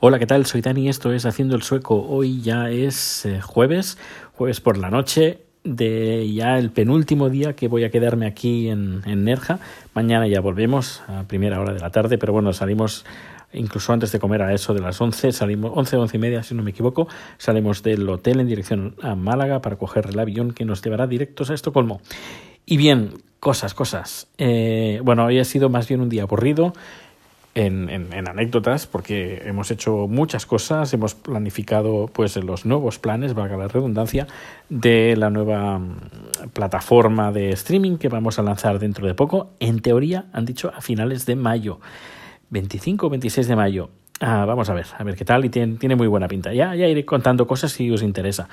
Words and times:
Hola, 0.00 0.18
¿qué 0.18 0.26
tal? 0.26 0.44
Soy 0.44 0.60
Dani, 0.60 0.88
esto 0.88 1.12
es 1.12 1.24
Haciendo 1.24 1.54
el 1.54 1.62
Sueco. 1.62 2.04
Hoy 2.08 2.42
ya 2.42 2.68
es 2.68 3.24
eh, 3.24 3.40
jueves, 3.40 3.96
jueves 4.34 4.60
por 4.60 4.76
la 4.76 4.90
noche 4.90 5.38
de 5.62 6.30
ya 6.32 6.58
el 6.58 6.70
penúltimo 6.70 7.30
día 7.30 7.54
que 7.54 7.68
voy 7.68 7.84
a 7.84 7.90
quedarme 7.90 8.26
aquí 8.26 8.68
en, 8.68 9.02
Nerja. 9.24 9.60
Mañana 9.94 10.26
ya 10.26 10.40
volvemos 10.40 11.02
a 11.06 11.22
primera 11.22 11.60
hora 11.60 11.72
de 11.72 11.80
la 11.80 11.90
tarde, 11.90 12.18
pero 12.18 12.32
bueno, 12.32 12.52
salimos 12.52 13.06
incluso 13.52 13.92
antes 13.92 14.10
de 14.10 14.18
comer 14.18 14.42
a 14.42 14.52
eso 14.52 14.74
de 14.74 14.80
las 14.80 15.00
11, 15.00 15.30
salimos 15.30 15.70
11, 15.74 15.96
11 15.96 16.16
y 16.16 16.20
media, 16.20 16.42
si 16.42 16.54
no 16.54 16.64
me 16.64 16.72
equivoco, 16.72 17.06
salimos 17.38 17.84
del 17.84 18.06
hotel 18.08 18.40
en 18.40 18.48
dirección 18.48 18.96
a 19.00 19.14
Málaga 19.14 19.62
para 19.62 19.76
coger 19.76 20.08
el 20.08 20.18
avión 20.18 20.50
que 20.52 20.64
nos 20.64 20.82
llevará 20.82 21.06
directos 21.06 21.50
a 21.50 21.54
Estocolmo. 21.54 22.00
Y 22.66 22.78
bien, 22.78 23.10
cosas, 23.38 23.74
cosas. 23.74 24.26
Eh, 24.38 25.00
bueno, 25.04 25.26
hoy 25.26 25.38
ha 25.38 25.44
sido 25.44 25.68
más 25.68 25.86
bien 25.86 26.00
un 26.00 26.08
día 26.08 26.22
aburrido 26.22 26.72
en, 27.54 27.88
en, 27.88 28.28
anécdotas 28.28 28.86
porque 28.86 29.42
hemos 29.44 29.70
hecho 29.70 30.08
muchas 30.08 30.44
cosas, 30.46 30.92
hemos 30.92 31.14
planificado 31.14 32.10
pues 32.12 32.36
los 32.36 32.66
nuevos 32.66 32.98
planes, 32.98 33.34
valga 33.34 33.56
la 33.56 33.68
redundancia, 33.68 34.26
de 34.68 35.16
la 35.16 35.30
nueva 35.30 35.78
mm, 35.78 35.96
plataforma 36.52 37.30
de 37.32 37.50
streaming 37.50 37.96
que 37.96 38.08
vamos 38.08 38.38
a 38.38 38.42
lanzar 38.42 38.78
dentro 38.78 39.06
de 39.06 39.14
poco. 39.14 39.50
En 39.60 39.80
teoría 39.80 40.26
han 40.32 40.44
dicho 40.44 40.72
a 40.74 40.80
finales 40.80 41.26
de 41.26 41.36
mayo, 41.36 41.80
25 42.50 43.06
o 43.06 43.10
26 43.10 43.48
de 43.48 43.56
mayo. 43.56 43.90
Ah, 44.20 44.44
vamos 44.46 44.68
a 44.70 44.74
ver, 44.74 44.86
a 44.96 45.04
ver 45.04 45.16
qué 45.16 45.24
tal 45.24 45.44
y 45.44 45.48
tiene, 45.48 45.76
tiene 45.76 45.96
muy 45.96 46.06
buena 46.06 46.28
pinta. 46.28 46.52
Ya, 46.52 46.74
ya 46.74 46.86
iré 46.86 47.04
contando 47.04 47.46
cosas 47.46 47.72
si 47.72 47.90
os 47.90 48.02
interesa. 48.02 48.48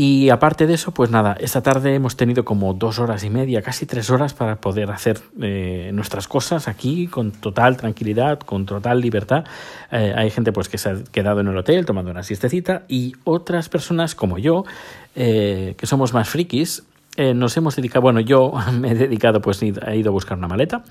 Y 0.00 0.30
aparte 0.30 0.68
de 0.68 0.74
eso, 0.74 0.92
pues 0.92 1.10
nada, 1.10 1.36
esta 1.40 1.60
tarde 1.60 1.92
hemos 1.92 2.16
tenido 2.16 2.44
como 2.44 2.72
dos 2.72 3.00
horas 3.00 3.24
y 3.24 3.30
media, 3.30 3.62
casi 3.62 3.84
tres 3.84 4.10
horas 4.10 4.32
para 4.32 4.60
poder 4.60 4.92
hacer 4.92 5.18
eh, 5.42 5.90
nuestras 5.92 6.28
cosas 6.28 6.68
aquí 6.68 7.08
con 7.08 7.32
total 7.32 7.76
tranquilidad, 7.76 8.38
con 8.38 8.64
total 8.64 9.00
libertad. 9.00 9.44
Eh, 9.90 10.14
hay 10.16 10.30
gente 10.30 10.52
pues 10.52 10.68
que 10.68 10.78
se 10.78 10.90
ha 10.90 10.94
quedado 11.10 11.40
en 11.40 11.48
el 11.48 11.56
hotel 11.56 11.84
tomando 11.84 12.12
una 12.12 12.22
siestecita 12.22 12.84
y 12.86 13.14
otras 13.24 13.68
personas 13.68 14.14
como 14.14 14.38
yo, 14.38 14.62
eh, 15.16 15.74
que 15.76 15.86
somos 15.86 16.14
más 16.14 16.28
frikis, 16.28 16.84
nos 17.34 17.56
hemos 17.56 17.74
dedicado, 17.74 18.02
bueno, 18.02 18.20
yo 18.20 18.52
me 18.78 18.92
he 18.92 18.94
dedicado, 18.94 19.40
pues 19.40 19.60
he 19.62 19.96
ido 19.96 20.10
a 20.10 20.12
buscar 20.12 20.38
una 20.38 20.46
maleta, 20.46 20.84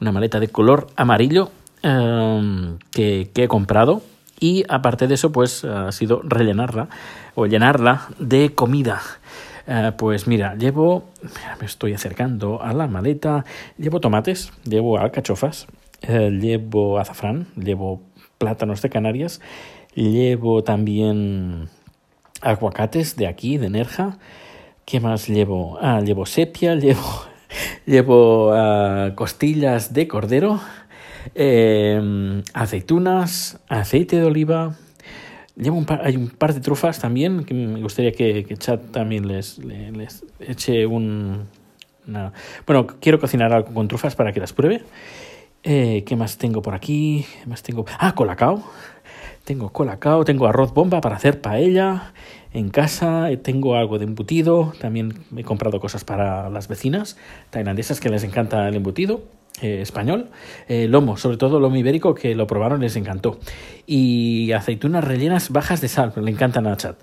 una 0.00 0.12
maleta 0.12 0.40
de 0.40 0.48
color 0.48 0.86
amarillo 0.96 1.50
que 1.82 3.30
he 3.34 3.48
comprado 3.48 4.00
y 4.38 4.64
aparte 4.68 5.06
de 5.06 5.14
eso, 5.14 5.32
pues 5.32 5.64
ha 5.64 5.90
sido 5.92 6.20
rellenarla 6.22 6.88
o 7.34 7.46
llenarla 7.46 8.08
de 8.18 8.54
comida. 8.54 9.00
Eh, 9.66 9.92
pues 9.96 10.28
mira, 10.28 10.54
llevo, 10.54 11.04
me 11.58 11.66
estoy 11.66 11.92
acercando 11.92 12.62
a 12.62 12.72
la 12.72 12.86
maleta, 12.86 13.44
llevo 13.78 14.00
tomates, 14.00 14.52
llevo 14.64 14.98
alcachofas, 14.98 15.66
eh, 16.02 16.30
llevo 16.30 16.98
azafrán, 16.98 17.48
llevo 17.56 18.02
plátanos 18.38 18.80
de 18.82 18.90
Canarias, 18.90 19.40
llevo 19.94 20.62
también 20.62 21.68
aguacates 22.42 23.16
de 23.16 23.26
aquí, 23.26 23.58
de 23.58 23.70
Nerja. 23.70 24.18
¿Qué 24.84 25.00
más 25.00 25.28
llevo? 25.28 25.78
Ah, 25.80 26.00
llevo 26.00 26.26
sepia, 26.26 26.74
llevo, 26.76 27.24
llevo 27.86 28.52
ah, 28.52 29.12
costillas 29.16 29.92
de 29.92 30.06
cordero, 30.06 30.60
eh, 31.34 32.42
aceitunas, 32.54 33.58
aceite 33.68 34.16
de 34.16 34.24
oliva. 34.24 34.76
Llevo 35.56 35.78
un 35.78 35.86
par, 35.86 36.02
hay 36.04 36.16
un 36.16 36.28
par 36.28 36.52
de 36.54 36.60
trufas 36.60 37.00
también 37.00 37.44
que 37.44 37.54
me 37.54 37.80
gustaría 37.80 38.12
que, 38.12 38.44
que 38.44 38.56
Chat 38.56 38.90
también 38.90 39.26
les, 39.26 39.58
les, 39.58 40.24
eche 40.40 40.86
un... 40.86 41.44
Bueno, 42.66 42.86
quiero 43.00 43.18
cocinar 43.18 43.52
algo 43.52 43.72
con 43.72 43.88
trufas 43.88 44.14
para 44.14 44.32
que 44.32 44.40
las 44.40 44.52
pruebe. 44.52 44.84
Eh, 45.62 46.04
¿Qué 46.06 46.14
más 46.14 46.38
tengo 46.38 46.62
por 46.62 46.74
aquí? 46.74 47.26
¿Qué 47.42 47.48
más 47.48 47.62
tengo? 47.62 47.86
Ah, 47.98 48.14
colacao. 48.14 48.62
Tengo 49.44 49.70
colacao, 49.70 50.24
tengo 50.24 50.46
arroz 50.46 50.74
bomba 50.74 51.00
para 51.00 51.16
hacer 51.16 51.40
paella 51.40 52.12
en 52.52 52.68
casa, 52.70 53.28
tengo 53.42 53.76
algo 53.76 53.98
de 53.98 54.04
embutido, 54.04 54.72
también 54.80 55.24
he 55.36 55.44
comprado 55.44 55.78
cosas 55.78 56.04
para 56.04 56.48
las 56.50 56.68
vecinas 56.68 57.16
tailandesas 57.50 58.00
que 58.00 58.08
les 58.08 58.24
encanta 58.24 58.66
el 58.68 58.74
embutido. 58.74 59.22
Eh, 59.62 59.80
español, 59.80 60.28
eh, 60.68 60.86
lomo, 60.86 61.16
sobre 61.16 61.38
todo 61.38 61.58
lomo 61.60 61.76
ibérico, 61.76 62.14
que 62.14 62.34
lo 62.34 62.46
probaron, 62.46 62.80
les 62.80 62.94
encantó. 62.96 63.38
Y 63.86 64.52
aceitunas 64.52 65.02
rellenas 65.02 65.50
bajas 65.50 65.80
de 65.80 65.88
sal, 65.88 66.12
le 66.14 66.30
encantan 66.30 66.66
a 66.66 66.76
Chat. 66.76 66.96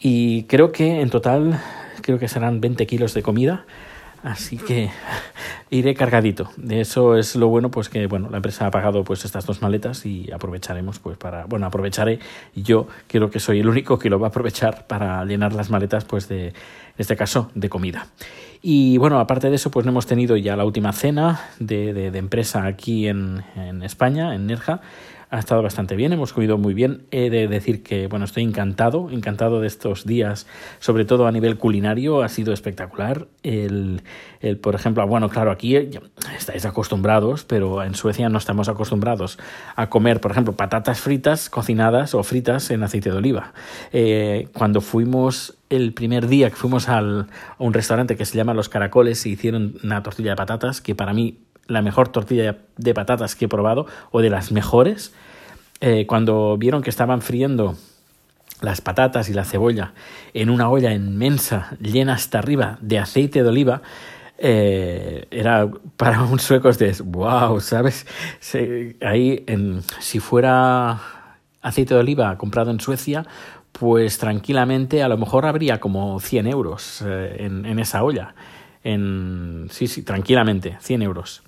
Y 0.00 0.44
creo 0.44 0.72
que 0.72 1.00
en 1.00 1.10
total, 1.10 1.60
creo 2.02 2.18
que 2.18 2.26
serán 2.26 2.60
20 2.60 2.86
kilos 2.86 3.14
de 3.14 3.22
comida. 3.22 3.66
Así 4.22 4.58
que 4.58 4.90
iré 5.70 5.94
cargadito. 5.94 6.50
De 6.56 6.80
eso 6.80 7.16
es 7.16 7.36
lo 7.36 7.48
bueno, 7.48 7.70
pues 7.70 7.88
que 7.88 8.06
bueno, 8.06 8.28
la 8.30 8.38
empresa 8.38 8.66
ha 8.66 8.70
pagado 8.70 9.04
pues 9.04 9.24
estas 9.24 9.46
dos 9.46 9.62
maletas 9.62 10.04
y 10.04 10.30
aprovecharemos 10.32 10.98
pues 10.98 11.16
para, 11.16 11.46
bueno, 11.46 11.66
aprovecharé 11.66 12.18
yo, 12.54 12.88
creo 13.06 13.30
que 13.30 13.40
soy 13.40 13.60
el 13.60 13.68
único 13.68 13.98
que 13.98 14.10
lo 14.10 14.18
va 14.18 14.26
a 14.26 14.30
aprovechar 14.30 14.86
para 14.86 15.24
llenar 15.24 15.54
las 15.54 15.70
maletas 15.70 16.04
pues 16.04 16.28
de, 16.28 16.48
en 16.48 16.54
este 16.98 17.16
caso, 17.16 17.50
de 17.54 17.68
comida. 17.68 18.08
Y 18.62 18.98
bueno, 18.98 19.18
aparte 19.20 19.48
de 19.48 19.56
eso, 19.56 19.70
pues 19.70 19.86
hemos 19.86 20.06
tenido 20.06 20.36
ya 20.36 20.56
la 20.56 20.64
última 20.64 20.92
cena 20.92 21.40
de, 21.58 21.94
de, 21.94 22.10
de 22.10 22.18
empresa 22.18 22.66
aquí 22.66 23.08
en, 23.08 23.42
en, 23.56 23.82
España, 23.82 24.34
en 24.34 24.46
Nerja. 24.46 24.80
Ha 25.32 25.38
estado 25.38 25.62
bastante 25.62 25.94
bien, 25.94 26.12
hemos 26.12 26.32
comido 26.32 26.58
muy 26.58 26.74
bien. 26.74 27.04
He 27.12 27.30
de 27.30 27.46
decir 27.46 27.84
que, 27.84 28.08
bueno, 28.08 28.24
estoy 28.24 28.42
encantado, 28.42 29.10
encantado 29.10 29.60
de 29.60 29.68
estos 29.68 30.04
días, 30.04 30.48
sobre 30.80 31.04
todo 31.04 31.28
a 31.28 31.32
nivel 31.32 31.56
culinario, 31.56 32.22
ha 32.24 32.28
sido 32.28 32.52
espectacular. 32.52 33.28
El, 33.44 34.02
el 34.40 34.58
por 34.58 34.74
ejemplo, 34.74 35.06
bueno, 35.06 35.28
claro, 35.28 35.52
aquí 35.52 35.76
estáis 36.36 36.64
acostumbrados, 36.66 37.44
pero 37.44 37.84
en 37.84 37.94
Suecia 37.94 38.28
no 38.28 38.38
estamos 38.38 38.68
acostumbrados 38.68 39.38
a 39.76 39.88
comer, 39.88 40.20
por 40.20 40.32
ejemplo, 40.32 40.54
patatas 40.54 41.00
fritas 41.00 41.48
cocinadas 41.48 42.12
o 42.16 42.24
fritas 42.24 42.68
en 42.72 42.82
aceite 42.82 43.12
de 43.12 43.16
oliva. 43.16 43.52
Eh, 43.92 44.48
cuando 44.52 44.80
fuimos 44.80 45.58
el 45.68 45.92
primer 45.92 46.26
día 46.26 46.50
que 46.50 46.56
fuimos 46.56 46.88
al, 46.88 47.28
a 47.56 47.62
un 47.62 47.72
restaurante 47.72 48.16
que 48.16 48.24
se 48.24 48.36
llama 48.36 48.52
Los 48.52 48.68
Caracoles 48.68 49.24
y 49.26 49.30
hicieron 49.30 49.76
una 49.84 50.02
tortilla 50.02 50.30
de 50.30 50.36
patatas, 50.36 50.80
que 50.80 50.96
para 50.96 51.12
mí 51.12 51.38
la 51.70 51.82
mejor 51.82 52.08
tortilla 52.08 52.58
de 52.76 52.94
patatas 52.94 53.36
que 53.36 53.46
he 53.46 53.48
probado, 53.48 53.86
o 54.10 54.20
de 54.20 54.30
las 54.30 54.52
mejores, 54.52 55.14
eh, 55.80 56.06
cuando 56.06 56.58
vieron 56.58 56.82
que 56.82 56.90
estaban 56.90 57.22
friendo 57.22 57.76
las 58.60 58.82
patatas 58.82 59.30
y 59.30 59.32
la 59.32 59.44
cebolla 59.44 59.94
en 60.34 60.50
una 60.50 60.68
olla 60.68 60.92
inmensa, 60.92 61.76
llena 61.80 62.14
hasta 62.14 62.38
arriba 62.38 62.76
de 62.82 62.98
aceite 62.98 63.42
de 63.42 63.48
oliva, 63.48 63.80
eh, 64.36 65.26
era 65.30 65.70
para 65.96 66.22
un 66.30 66.38
sueco 66.38 66.70
de 66.72 66.94
wow, 67.02 67.60
¿sabes? 67.60 68.06
ahí, 69.00 69.44
en, 69.46 69.82
si 70.00 70.20
fuera 70.20 71.00
aceite 71.62 71.94
de 71.94 72.00
oliva 72.00 72.36
comprado 72.36 72.70
en 72.70 72.80
Suecia, 72.80 73.26
pues 73.72 74.18
tranquilamente 74.18 75.02
a 75.02 75.08
lo 75.08 75.16
mejor 75.16 75.46
habría 75.46 75.80
como 75.80 76.20
100 76.20 76.46
euros 76.46 77.02
eh, 77.06 77.36
en, 77.38 77.78
esa 77.78 78.02
olla. 78.02 78.34
Sí, 78.82 79.86
sí, 79.86 80.02
tranquilamente, 80.02 80.76
100 80.80 81.02
euros. 81.02 81.42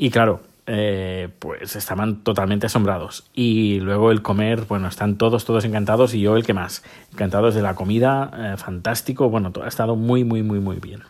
Y 0.00 0.10
claro, 0.10 0.40
eh, 0.70 1.28
pues 1.40 1.74
estaban 1.76 2.22
totalmente 2.22 2.66
asombrados. 2.66 3.24
Y 3.34 3.80
luego 3.80 4.12
el 4.12 4.22
comer, 4.22 4.66
bueno, 4.68 4.86
están 4.86 5.18
todos, 5.18 5.44
todos 5.44 5.64
encantados 5.64 6.14
y 6.14 6.20
yo 6.20 6.36
el 6.36 6.44
que 6.44 6.54
más. 6.54 6.84
Encantados 7.12 7.56
de 7.56 7.62
la 7.62 7.74
comida, 7.74 8.30
eh, 8.36 8.56
fantástico, 8.58 9.28
bueno, 9.28 9.50
todo, 9.50 9.64
ha 9.64 9.68
estado 9.68 9.96
muy, 9.96 10.22
muy, 10.22 10.44
muy, 10.44 10.60
muy 10.60 10.76
bien. 10.76 11.00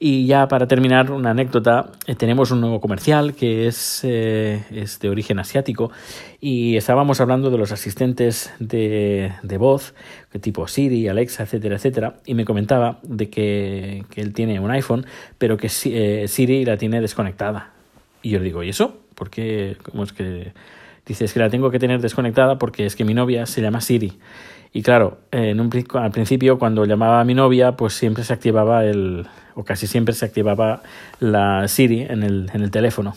Y 0.00 0.26
ya 0.26 0.48
para 0.48 0.66
terminar, 0.66 1.12
una 1.12 1.30
anécdota, 1.30 1.92
eh, 2.06 2.16
tenemos 2.16 2.50
un 2.50 2.60
nuevo 2.62 2.80
comercial 2.80 3.34
que 3.34 3.68
es, 3.68 4.02
es, 4.02 4.98
de 4.98 5.08
origen 5.08 5.38
asiático 5.38 5.92
y 6.40 6.76
estábamos 6.76 7.20
hablando 7.20 7.50
de 7.50 7.58
los 7.58 7.70
asistentes 7.70 8.52
de, 8.58 9.30
voz, 9.56 9.94
tipo 10.40 10.66
Siri, 10.66 11.06
Alexa, 11.06 11.44
etcétera, 11.44 11.76
etcétera, 11.76 12.14
y 12.26 12.34
me 12.34 12.44
comentaba 12.44 12.98
de 13.02 13.30
que, 13.30 14.04
que 14.10 14.20
él 14.20 14.32
tiene 14.32 14.58
un 14.58 14.70
iPhone, 14.70 15.06
pero 15.38 15.56
que 15.56 15.68
Siri 15.68 16.64
la 16.64 16.76
tiene 16.76 17.00
desconectada. 17.00 17.75
Y 18.26 18.30
yo 18.30 18.40
le 18.40 18.46
digo, 18.46 18.64
¿y 18.64 18.70
eso? 18.70 18.96
¿Por 19.14 19.30
qué? 19.30 19.76
¿Cómo 19.84 20.02
es 20.02 20.12
que...? 20.12 20.52
Dice, 21.06 21.26
es 21.26 21.32
que 21.32 21.38
la 21.38 21.48
tengo 21.48 21.70
que 21.70 21.78
tener 21.78 22.00
desconectada 22.00 22.58
porque 22.58 22.84
es 22.84 22.96
que 22.96 23.04
mi 23.04 23.14
novia 23.14 23.46
se 23.46 23.62
llama 23.62 23.80
Siri. 23.80 24.18
Y 24.72 24.82
claro, 24.82 25.18
en 25.30 25.60
un, 25.60 25.70
al 25.94 26.10
principio 26.10 26.58
cuando 26.58 26.84
llamaba 26.86 27.20
a 27.20 27.24
mi 27.24 27.34
novia, 27.34 27.76
pues 27.76 27.92
siempre 27.92 28.24
se 28.24 28.32
activaba 28.32 28.84
el, 28.84 29.28
o 29.54 29.62
casi 29.62 29.86
siempre 29.86 30.12
se 30.12 30.24
activaba 30.24 30.82
la 31.20 31.68
Siri 31.68 32.02
en 32.02 32.24
el, 32.24 32.50
en 32.52 32.62
el 32.62 32.72
teléfono. 32.72 33.14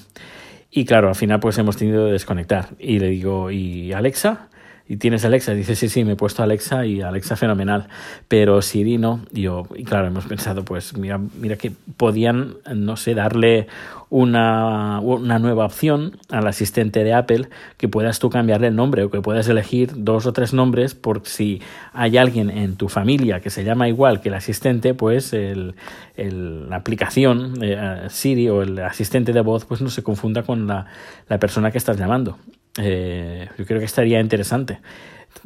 Y 0.69 0.85
claro, 0.85 1.07
al 1.07 1.15
final 1.15 1.39
pues 1.39 1.57
hemos 1.57 1.75
tenido 1.75 2.05
que 2.05 2.11
desconectar. 2.11 2.67
Y 2.77 2.99
le 2.99 3.07
digo, 3.07 3.49
¿y 3.49 3.91
Alexa? 3.93 4.49
¿Y 4.91 4.97
tienes 4.97 5.23
Alexa? 5.23 5.53
dice, 5.53 5.75
sí, 5.75 5.87
sí, 5.87 6.03
me 6.03 6.13
he 6.13 6.15
puesto 6.15 6.41
Alexa 6.41 6.83
y 6.83 7.01
Alexa 7.01 7.35
fenomenal. 7.35 7.87
Pero 8.27 8.59
Siri 8.63 8.97
no. 8.97 9.21
Y, 9.31 9.43
yo, 9.43 9.67
y 9.75 9.83
claro, 9.83 10.07
hemos 10.07 10.25
pensado, 10.25 10.65
pues 10.65 10.97
mira, 10.97 11.19
mira 11.39 11.57
que 11.57 11.71
podían, 11.95 12.55
no 12.73 12.97
sé, 12.97 13.13
darle 13.13 13.67
una, 14.09 14.99
una 15.01 15.37
nueva 15.37 15.65
opción 15.65 16.17
al 16.29 16.47
asistente 16.47 17.03
de 17.03 17.13
Apple 17.13 17.49
que 17.77 17.87
puedas 17.87 18.17
tú 18.17 18.31
cambiarle 18.31 18.65
el 18.65 18.75
nombre 18.75 19.03
o 19.03 19.11
que 19.11 19.21
puedas 19.21 19.47
elegir 19.47 19.91
dos 19.95 20.25
o 20.25 20.33
tres 20.33 20.55
nombres 20.55 20.95
por 20.95 21.21
si 21.27 21.61
hay 21.93 22.17
alguien 22.17 22.49
en 22.49 22.75
tu 22.75 22.89
familia 22.89 23.41
que 23.41 23.51
se 23.51 23.63
llama 23.63 23.87
igual 23.87 24.21
que 24.21 24.29
el 24.29 24.35
asistente, 24.35 24.95
pues 24.95 25.33
el, 25.33 25.75
el, 26.17 26.67
la 26.67 26.77
aplicación 26.77 27.53
eh, 27.61 28.07
Siri 28.09 28.49
o 28.49 28.63
el 28.63 28.79
asistente 28.79 29.33
de 29.33 29.41
voz 29.41 29.65
pues 29.65 29.81
no 29.81 29.91
se 29.91 30.01
confunda 30.01 30.41
con 30.41 30.65
la, 30.65 30.87
la 31.27 31.37
persona 31.37 31.69
que 31.69 31.77
estás 31.77 31.97
llamando. 31.97 32.39
Eh, 32.77 33.49
yo 33.57 33.65
creo 33.65 33.79
que 33.79 33.85
estaría 33.85 34.19
interesante. 34.19 34.79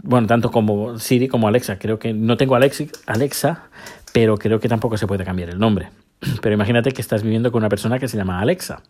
Bueno, 0.02 0.28
tanto 0.28 0.52
como 0.52 0.98
Siri 1.00 1.28
como 1.28 1.48
Alexa. 1.48 1.78
Creo 1.78 2.00
que 2.00 2.14
no 2.14 2.38
tengo 2.38 2.56
Alexa, 2.56 3.70
pero 4.12 4.38
creo 4.38 4.60
que 4.60 4.70
tampoco 4.70 4.98
se 4.98 5.08
puede 5.08 5.24
cambiar 5.24 5.50
el 5.50 5.60
nombre. 5.60 5.90
Pero 6.42 6.56
imagínate 6.56 6.92
que 6.92 7.02
estás 7.02 7.24
viviendo 7.24 7.52
con 7.52 7.62
una 7.62 7.70
persona 7.70 8.00
que 8.00 8.08
se 8.08 8.18
llama 8.18 8.40
Alexa. 8.40 8.82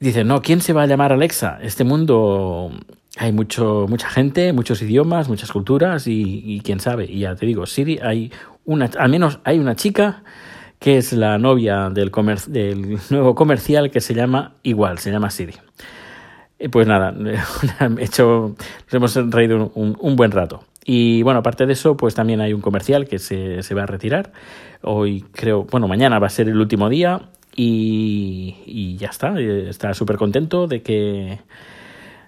Dice, 0.00 0.24
no, 0.24 0.40
¿quién 0.40 0.60
se 0.60 0.72
va 0.72 0.82
a 0.82 0.86
llamar 0.86 1.12
Alexa? 1.12 1.58
Este 1.62 1.84
mundo 1.84 2.72
hay 3.18 3.32
mucho, 3.32 3.86
mucha 3.88 4.08
gente, 4.08 4.52
muchos 4.52 4.80
idiomas, 4.80 5.28
muchas 5.28 5.52
culturas 5.52 6.06
y, 6.06 6.62
quién 6.64 6.80
sabe. 6.80 7.04
Y 7.04 7.20
ya 7.20 7.34
te 7.34 7.44
digo, 7.44 7.66
Siri, 7.66 7.98
hay 8.02 8.32
una, 8.64 8.88
al 8.98 9.10
menos 9.10 9.40
hay 9.44 9.58
una 9.58 9.76
chica 9.76 10.22
que 10.78 10.96
es 10.96 11.12
la 11.12 11.36
novia 11.36 11.90
del 11.90 12.10
nuevo 13.10 13.34
comercial 13.34 13.90
que 13.90 14.00
se 14.00 14.14
llama 14.14 14.54
igual, 14.62 14.98
se 14.98 15.10
llama 15.10 15.30
Siri. 15.30 15.54
Pues 16.70 16.86
nada, 16.86 17.12
nos 17.12 18.58
hemos 18.92 19.14
reído 19.30 19.72
un, 19.74 20.16
buen 20.16 20.30
rato. 20.30 20.64
Y 20.84 21.22
bueno, 21.22 21.40
aparte 21.40 21.66
de 21.66 21.72
eso, 21.72 21.96
pues 21.96 22.14
también 22.14 22.40
hay 22.40 22.52
un 22.52 22.60
comercial 22.60 23.06
que 23.06 23.18
se, 23.18 23.62
se 23.62 23.74
va 23.74 23.84
a 23.84 23.86
retirar. 23.86 24.32
Hoy 24.82 25.24
creo, 25.32 25.64
bueno, 25.64 25.88
mañana 25.88 26.18
va 26.18 26.26
a 26.26 26.30
ser 26.30 26.48
el 26.48 26.60
último 26.60 26.88
día 26.88 27.30
y, 27.56 28.96
ya 28.98 29.08
está. 29.08 29.38
Está 29.38 29.94
súper 29.94 30.16
contento 30.16 30.66
de 30.66 30.82
que 30.82 31.40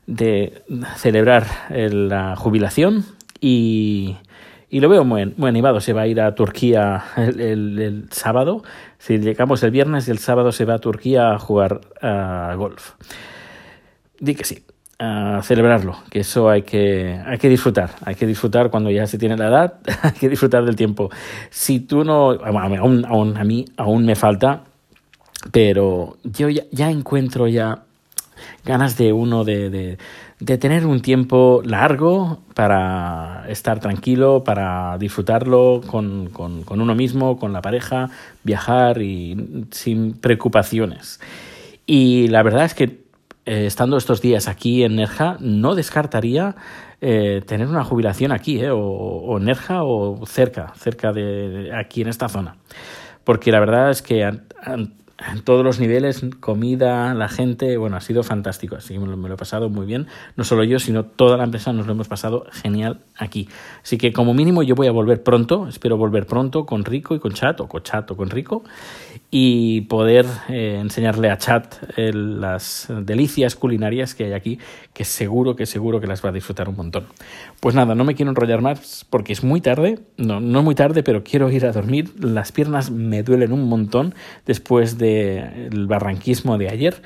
de 0.07 0.63
celebrar 0.97 1.47
la 1.71 2.35
jubilación 2.37 3.05
y, 3.41 4.17
lo 4.71 4.89
veo 4.89 5.05
muy, 5.05 5.33
muy, 5.37 5.49
animado. 5.49 5.81
Se 5.81 5.93
va 5.93 6.03
a 6.03 6.07
ir 6.07 6.21
a 6.21 6.35
Turquía 6.35 7.05
el, 7.17 8.07
sábado. 8.11 8.63
Si 8.99 9.19
llegamos 9.19 9.63
el 9.63 9.71
viernes 9.71 10.09
y 10.09 10.11
el 10.11 10.19
sábado 10.19 10.53
se 10.53 10.65
va 10.65 10.75
a 10.75 10.79
Turquía 10.79 11.33
a 11.33 11.39
jugar 11.39 11.81
a 12.01 12.55
golf. 12.57 12.93
Di 14.23 14.37
que 14.37 14.45
sí, 14.45 14.63
a 15.01 15.41
celebrarlo, 15.43 15.97
que 16.09 16.21
eso 16.21 16.49
hay 16.49 16.63
que, 16.63 17.21
hay 17.27 17.39
que 17.39 17.49
disfrutar. 17.49 17.91
Hay 18.05 18.15
que 18.15 18.25
disfrutar 18.25 18.71
cuando 18.71 18.89
ya 18.89 19.05
se 19.09 19.19
tiene 19.19 19.37
la 19.37 19.49
edad, 19.49 19.75
hay 20.03 20.13
que 20.13 20.29
disfrutar 20.29 20.65
del 20.65 20.77
tiempo. 20.77 21.11
Si 21.51 21.81
tú 21.81 22.05
no, 22.05 22.31
aún, 22.31 23.37
a 23.37 23.43
mí 23.43 23.65
aún 23.77 24.07
me 24.07 24.15
falta, 24.15 24.63
pero 25.51 26.19
yo 26.23 26.49
ya, 26.51 26.63
ya 26.71 26.89
encuentro 26.89 27.49
ya 27.49 27.83
ganas 28.65 28.97
de 28.97 29.13
uno 29.13 29.43
de, 29.43 29.71
de, 29.71 29.99
de, 30.39 30.59
tener 30.59 30.87
un 30.87 31.03
tiempo 31.03 31.63
largo 31.65 32.39
para 32.55 33.45
estar 33.49 33.81
tranquilo, 33.81 34.45
para 34.45 34.99
disfrutarlo 34.99 35.81
con, 35.85 36.29
con, 36.29 36.63
con 36.63 36.81
uno 36.81 36.95
mismo, 36.95 37.41
con 37.41 37.53
la 37.53 37.61
pareja, 37.61 38.09
viajar 38.45 39.03
y 39.03 39.67
sin 39.73 40.13
preocupaciones. 40.13 41.19
Y 41.87 42.29
la 42.29 42.45
verdad 42.45 42.67
es 42.67 42.75
que 42.75 43.02
eh, 43.45 43.67
estando 43.67 43.97
estos 43.97 44.21
días 44.21 44.47
aquí 44.47 44.85
en 44.85 44.97
Nerja, 44.97 45.37
no 45.41 45.75
descartaría 45.75 46.55
eh, 47.01 47.41
tener 47.45 47.67
una 47.67 47.83
jubilación 47.83 48.31
aquí, 48.31 48.61
eh, 48.61 48.71
o, 48.71 48.79
o, 48.79 49.39
Nerja 49.41 49.83
o 49.83 50.25
cerca, 50.27 50.73
cerca 50.77 51.13
de, 51.13 51.71
aquí 51.75 52.03
en 52.03 52.09
esta 52.09 52.29
zona. 52.29 52.57
Porque 53.25 53.51
la 53.51 53.61
verdad 53.61 53.91
es 53.91 54.03
que 54.03 54.29
todos 55.45 55.65
los 55.65 55.81
niveles, 55.81 56.25
comida, 56.41 57.15
la 57.15 57.29
gente, 57.29 57.77
bueno, 57.77 57.97
ha 57.97 58.01
sido 58.01 58.23
fantástico, 58.23 58.77
así 58.77 58.95
lo, 58.95 59.17
me 59.17 59.29
lo, 59.29 59.35
he 59.35 59.39
pasado 59.39 59.69
muy 59.69 59.87
bien, 59.87 60.07
no 60.37 60.45
solo 60.45 60.65
yo, 60.65 60.79
sino 60.79 61.05
toda 61.05 61.37
la 61.37 61.45
empresa 61.45 61.73
nos 61.73 61.87
lo 61.87 61.93
hemos 61.93 62.09
pasado 62.09 62.47
genial 62.51 63.01
aquí. 63.17 63.49
Así 63.83 63.99
que 63.99 64.13
como 64.13 64.35
mínimo 64.35 64.63
yo 64.63 64.75
voy 64.75 64.87
a 64.87 64.93
volver 64.93 65.23
pronto, 65.23 65.69
espero 65.69 65.97
volver 65.97 66.27
pronto 66.27 66.67
con 66.67 66.85
Rico 66.85 67.15
y 67.15 67.19
con 67.21 67.33
Chat, 67.33 67.61
o 67.61 67.69
con 67.69 67.83
Chat 67.83 68.11
o 68.11 68.17
con 68.17 68.31
Rico, 68.31 68.65
y 69.31 69.83
poder 69.83 70.27
eh, 70.49 70.79
enseñarle 70.81 71.31
a 71.31 71.39
Chat 71.39 71.77
el, 71.97 72.41
las 72.41 72.89
delicias 73.03 73.57
culinarias 73.57 74.15
que 74.15 74.25
hay 74.25 74.33
aquí, 74.33 74.59
que 74.93 75.05
seguro 75.05 75.57
que 75.57 75.67
seguro 75.67 76.01
que 76.01 76.07
las 76.07 76.25
va 76.25 76.31
a 76.31 76.33
disfrutar 76.33 76.69
un 76.69 76.77
montón. 76.77 77.07
Pues 77.61 77.75
nada, 77.75 77.95
no 77.95 78.05
me 78.05 78.15
quiero 78.15 78.31
enrollar 78.31 78.61
más 78.61 79.07
porque 79.09 79.33
es 79.33 79.43
muy 79.43 79.61
tarde, 79.61 80.01
no, 80.17 80.41
no 80.41 80.63
muy 80.63 80.75
tarde, 80.75 81.03
pero 81.03 81.25
quiero 81.25 81.51
ir 81.51 81.65
a 81.67 81.73
dormir, 81.73 82.13
las 82.19 82.53
piernas 82.53 82.91
me 82.91 83.23
duelen 83.23 83.53
un 83.53 83.69
montón 83.69 84.15
después 84.47 84.99
de 84.99 85.12
el 85.39 85.87
barranquismo 85.87 86.59
de 86.59 86.69
ayer 86.69 87.03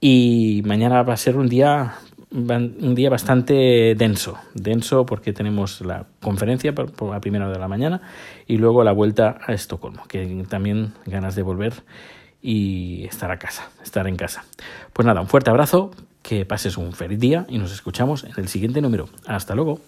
y 0.00 0.62
mañana 0.64 1.02
va 1.02 1.14
a 1.14 1.16
ser 1.16 1.36
un 1.36 1.48
día 1.48 1.94
un 2.30 2.94
día 2.94 3.08
bastante 3.08 3.94
denso, 3.96 4.36
denso 4.54 5.06
porque 5.06 5.32
tenemos 5.32 5.80
la 5.80 6.06
conferencia 6.20 6.74
a 6.76 7.20
primera 7.20 7.48
de 7.48 7.58
la 7.58 7.68
mañana 7.68 8.02
y 8.46 8.58
luego 8.58 8.84
la 8.84 8.92
vuelta 8.92 9.38
a 9.46 9.52
Estocolmo, 9.54 10.06
que 10.06 10.44
también 10.48 10.92
ganas 11.06 11.34
de 11.36 11.42
volver 11.42 11.72
y 12.42 13.04
estar 13.04 13.30
a 13.30 13.38
casa, 13.38 13.70
estar 13.82 14.06
en 14.06 14.16
casa. 14.16 14.44
Pues 14.92 15.06
nada, 15.06 15.20
un 15.20 15.26
fuerte 15.26 15.50
abrazo, 15.50 15.90
que 16.22 16.44
pases 16.44 16.76
un 16.76 16.92
feliz 16.92 17.18
día 17.18 17.46
y 17.48 17.58
nos 17.58 17.72
escuchamos 17.72 18.24
en 18.24 18.32
el 18.36 18.48
siguiente 18.48 18.82
número. 18.82 19.08
Hasta 19.26 19.54
luego. 19.54 19.80